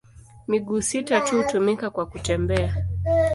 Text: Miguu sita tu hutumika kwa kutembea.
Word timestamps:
Miguu 0.47 0.81
sita 0.81 1.21
tu 1.21 1.37
hutumika 1.37 1.89
kwa 1.89 2.05
kutembea. 2.05 2.87